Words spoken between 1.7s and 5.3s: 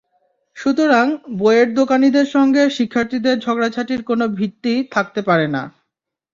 দোকানিদের সঙ্গে শিক্ষার্থীদের ঝগড়াঝাঁটির কোনো ভিত্তি থাকতে